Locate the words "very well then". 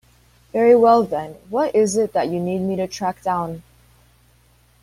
0.51-1.33